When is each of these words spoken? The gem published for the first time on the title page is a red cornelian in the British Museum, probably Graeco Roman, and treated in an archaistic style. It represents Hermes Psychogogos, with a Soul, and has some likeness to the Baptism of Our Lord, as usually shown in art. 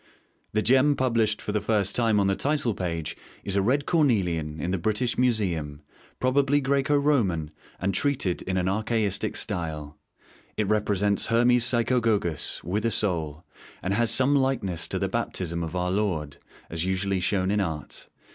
The 0.53 0.63
gem 0.63 0.95
published 0.95 1.43
for 1.43 1.51
the 1.51 1.61
first 1.61 1.95
time 1.95 2.19
on 2.19 2.25
the 2.25 2.35
title 2.35 2.73
page 2.73 3.15
is 3.43 3.55
a 3.55 3.61
red 3.61 3.85
cornelian 3.85 4.59
in 4.59 4.71
the 4.71 4.79
British 4.79 5.15
Museum, 5.15 5.83
probably 6.19 6.59
Graeco 6.59 6.97
Roman, 6.99 7.51
and 7.79 7.93
treated 7.93 8.41
in 8.41 8.57
an 8.57 8.67
archaistic 8.67 9.35
style. 9.35 9.99
It 10.57 10.67
represents 10.67 11.27
Hermes 11.27 11.65
Psychogogos, 11.65 12.63
with 12.63 12.83
a 12.83 12.89
Soul, 12.89 13.45
and 13.83 13.93
has 13.93 14.09
some 14.09 14.33
likeness 14.35 14.87
to 14.87 14.97
the 14.97 15.07
Baptism 15.07 15.61
of 15.63 15.75
Our 15.75 15.91
Lord, 15.91 16.37
as 16.67 16.83
usually 16.83 17.19
shown 17.19 17.51
in 17.51 17.59
art. 17.61 18.09